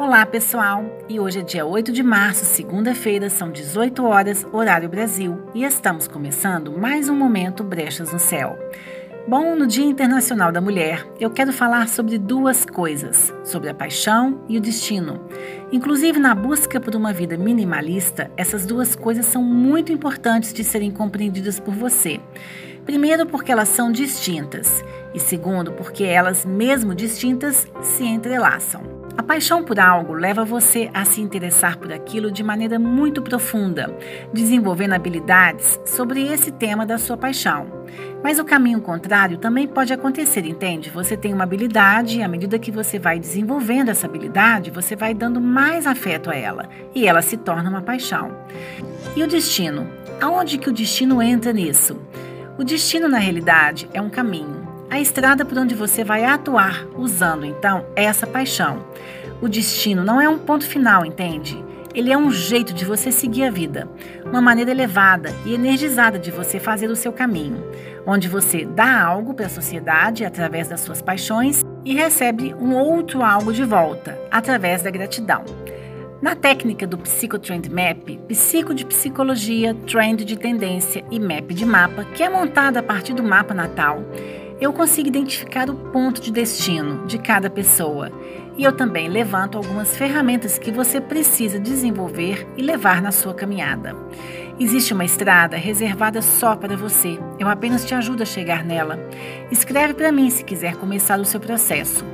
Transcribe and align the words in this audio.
Olá, 0.00 0.24
pessoal! 0.24 0.82
E 1.10 1.20
hoje 1.20 1.40
é 1.40 1.42
dia 1.42 1.66
8 1.66 1.92
de 1.92 2.02
março, 2.02 2.46
segunda-feira, 2.46 3.28
são 3.28 3.52
18 3.52 4.02
horas, 4.02 4.46
horário 4.50 4.88
Brasil, 4.88 5.42
e 5.54 5.62
estamos 5.62 6.08
começando 6.08 6.72
mais 6.72 7.10
um 7.10 7.14
momento 7.14 7.62
Brechas 7.62 8.10
no 8.10 8.18
Céu. 8.18 8.58
Bom, 9.28 9.54
no 9.54 9.66
Dia 9.66 9.84
Internacional 9.84 10.50
da 10.50 10.60
Mulher, 10.60 11.06
eu 11.20 11.28
quero 11.28 11.52
falar 11.52 11.86
sobre 11.86 12.16
duas 12.16 12.64
coisas: 12.64 13.30
sobre 13.44 13.68
a 13.68 13.74
paixão 13.74 14.42
e 14.48 14.56
o 14.56 14.60
destino. 14.60 15.20
Inclusive, 15.70 16.18
na 16.18 16.34
busca 16.34 16.80
por 16.80 16.96
uma 16.96 17.12
vida 17.12 17.36
minimalista, 17.36 18.30
essas 18.38 18.64
duas 18.64 18.96
coisas 18.96 19.26
são 19.26 19.42
muito 19.42 19.92
importantes 19.92 20.54
de 20.54 20.64
serem 20.64 20.90
compreendidas 20.90 21.60
por 21.60 21.74
você. 21.74 22.18
Primeiro, 22.84 23.26
porque 23.26 23.52
elas 23.52 23.68
são 23.68 23.92
distintas, 23.92 24.84
e 25.14 25.20
segundo, 25.20 25.72
porque 25.72 26.04
elas, 26.04 26.44
mesmo 26.44 26.94
distintas, 26.94 27.66
se 27.82 28.04
entrelaçam. 28.04 29.00
A 29.16 29.22
paixão 29.22 29.62
por 29.62 29.78
algo 29.78 30.14
leva 30.14 30.44
você 30.44 30.88
a 30.94 31.04
se 31.04 31.20
interessar 31.20 31.76
por 31.76 31.92
aquilo 31.92 32.30
de 32.30 32.42
maneira 32.42 32.78
muito 32.78 33.20
profunda, 33.20 33.94
desenvolvendo 34.32 34.94
habilidades 34.94 35.78
sobre 35.84 36.26
esse 36.26 36.50
tema 36.50 36.86
da 36.86 36.96
sua 36.96 37.16
paixão. 37.16 37.66
Mas 38.22 38.38
o 38.38 38.44
caminho 38.44 38.80
contrário 38.80 39.36
também 39.36 39.66
pode 39.66 39.92
acontecer, 39.92 40.46
entende? 40.46 40.90
Você 40.90 41.16
tem 41.16 41.34
uma 41.34 41.44
habilidade 41.44 42.18
e 42.18 42.22
à 42.22 42.28
medida 42.28 42.58
que 42.58 42.70
você 42.70 42.98
vai 42.98 43.18
desenvolvendo 43.18 43.90
essa 43.90 44.06
habilidade, 44.06 44.70
você 44.70 44.96
vai 44.96 45.12
dando 45.12 45.40
mais 45.40 45.86
afeto 45.86 46.30
a 46.30 46.34
ela 46.34 46.68
e 46.94 47.06
ela 47.06 47.20
se 47.20 47.36
torna 47.36 47.68
uma 47.68 47.82
paixão. 47.82 48.34
E 49.14 49.22
o 49.22 49.28
destino? 49.28 49.86
Aonde 50.20 50.56
que 50.56 50.70
o 50.70 50.72
destino 50.72 51.20
entra 51.20 51.52
nisso? 51.52 52.00
O 52.60 52.62
destino, 52.62 53.08
na 53.08 53.16
realidade, 53.16 53.88
é 53.94 54.02
um 54.02 54.10
caminho 54.10 54.68
a 54.90 55.00
estrada 55.00 55.46
por 55.46 55.56
onde 55.56 55.74
você 55.74 56.04
vai 56.04 56.26
atuar, 56.26 56.86
usando 56.94 57.46
então 57.46 57.86
essa 57.96 58.26
paixão. 58.26 58.84
O 59.40 59.48
destino 59.48 60.04
não 60.04 60.20
é 60.20 60.28
um 60.28 60.36
ponto 60.36 60.66
final, 60.66 61.06
entende? 61.06 61.64
Ele 61.94 62.12
é 62.12 62.18
um 62.18 62.30
jeito 62.30 62.74
de 62.74 62.84
você 62.84 63.10
seguir 63.10 63.44
a 63.44 63.50
vida, 63.50 63.88
uma 64.26 64.42
maneira 64.42 64.72
elevada 64.72 65.34
e 65.46 65.54
energizada 65.54 66.18
de 66.18 66.30
você 66.30 66.60
fazer 66.60 66.90
o 66.90 66.96
seu 66.96 67.14
caminho, 67.14 67.64
onde 68.04 68.28
você 68.28 68.66
dá 68.66 69.04
algo 69.04 69.32
para 69.32 69.46
a 69.46 69.48
sociedade 69.48 70.26
através 70.26 70.68
das 70.68 70.82
suas 70.82 71.00
paixões 71.00 71.64
e 71.82 71.94
recebe 71.94 72.54
um 72.60 72.74
outro 72.74 73.22
algo 73.22 73.54
de 73.54 73.64
volta, 73.64 74.18
através 74.30 74.82
da 74.82 74.90
gratidão. 74.90 75.44
Na 76.20 76.34
técnica 76.34 76.86
do 76.86 76.98
Psychotrend 76.98 77.70
Map, 77.70 78.10
psico 78.28 78.74
de 78.74 78.84
psicologia, 78.84 79.74
trend 79.86 80.22
de 80.22 80.38
tendência 80.38 81.02
e 81.10 81.18
map 81.18 81.48
de 81.48 81.64
mapa, 81.64 82.04
que 82.04 82.22
é 82.22 82.28
montada 82.28 82.80
a 82.80 82.82
partir 82.82 83.14
do 83.14 83.22
mapa 83.22 83.54
natal, 83.54 84.04
eu 84.60 84.70
consigo 84.70 85.08
identificar 85.08 85.70
o 85.70 85.74
ponto 85.74 86.20
de 86.20 86.30
destino 86.30 87.06
de 87.06 87.16
cada 87.16 87.48
pessoa 87.48 88.12
e 88.54 88.62
eu 88.62 88.70
também 88.70 89.08
levanto 89.08 89.56
algumas 89.56 89.96
ferramentas 89.96 90.58
que 90.58 90.70
você 90.70 91.00
precisa 91.00 91.58
desenvolver 91.58 92.46
e 92.54 92.60
levar 92.60 93.00
na 93.00 93.12
sua 93.12 93.32
caminhada. 93.32 93.96
Existe 94.58 94.92
uma 94.92 95.06
estrada 95.06 95.56
reservada 95.56 96.20
só 96.20 96.54
para 96.54 96.76
você. 96.76 97.18
Eu 97.38 97.48
apenas 97.48 97.82
te 97.82 97.94
ajudo 97.94 98.22
a 98.22 98.26
chegar 98.26 98.62
nela. 98.62 98.98
Escreve 99.50 99.94
para 99.94 100.12
mim 100.12 100.28
se 100.28 100.44
quiser 100.44 100.76
começar 100.76 101.18
o 101.18 101.24
seu 101.24 101.40
processo. 101.40 102.04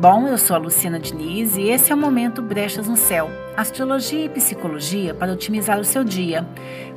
Bom, 0.00 0.26
eu 0.26 0.38
sou 0.38 0.56
a 0.56 0.58
Luciana 0.58 0.98
Diniz 0.98 1.58
e 1.58 1.68
esse 1.68 1.92
é 1.92 1.94
o 1.94 1.98
Momento 1.98 2.40
Brechas 2.40 2.88
no 2.88 2.96
Céu, 2.96 3.30
Astrologia 3.54 4.24
e 4.24 4.28
Psicologia 4.30 5.12
para 5.12 5.34
otimizar 5.34 5.78
o 5.78 5.84
seu 5.84 6.02
dia. 6.02 6.42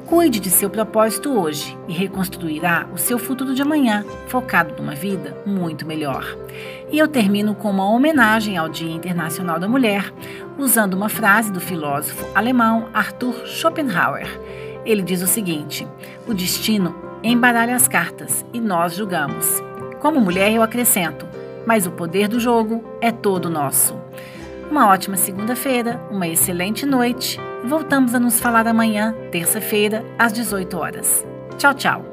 Cuide 0.06 0.40
de 0.40 0.50
seu 0.50 0.70
propósito 0.70 1.38
hoje 1.38 1.78
e 1.86 1.92
reconstruirá 1.92 2.88
o 2.94 2.98
seu 2.98 3.20
futuro 3.20 3.54
de 3.54 3.62
amanhã, 3.62 4.06
focado 4.30 4.82
numa 4.82 4.96
vida 4.96 5.36
muito 5.46 5.86
melhor. 5.86 6.26
E 6.90 6.98
eu 6.98 7.06
termino 7.06 7.54
com 7.54 7.72
uma 7.72 7.90
homenagem 7.90 8.56
ao 8.56 8.70
Dia 8.70 8.96
Internacional 8.96 9.60
da 9.60 9.68
Mulher, 9.68 10.10
usando 10.58 10.94
uma 10.94 11.10
frase 11.10 11.52
do 11.52 11.60
filósofo 11.60 12.26
alemão 12.34 12.88
Arthur 12.94 13.46
Schopenhauer. 13.46 14.30
Ele 14.86 15.02
diz 15.02 15.22
o 15.22 15.28
seguinte: 15.28 15.86
O 16.26 16.34
destino 16.34 16.96
embaralha 17.22 17.76
as 17.76 17.86
cartas 17.86 18.46
e 18.54 18.62
nós 18.62 18.96
julgamos. 18.96 19.62
Como 20.00 20.22
mulher, 20.22 20.54
eu 20.54 20.64
acrescento 20.64 21.33
mas 21.66 21.86
o 21.86 21.92
poder 21.92 22.28
do 22.28 22.40
jogo 22.40 22.84
é 23.02 23.12
todo 23.12 23.50
nosso. 23.50 23.96
Uma 24.70 24.88
ótima 24.88 25.18
segunda-feira, 25.18 26.02
uma 26.10 26.28
excelente 26.28 26.86
noite. 26.86 27.40
Voltamos 27.66 28.16
a 28.16 28.20
nos 28.20 28.40
falar 28.40 28.68
amanhã, 28.68 29.16
terça-feira, 29.32 30.04
às 30.18 30.34
18 30.34 30.78
horas. 30.78 31.26
Tchau, 31.58 31.74
tchau. 31.74 32.13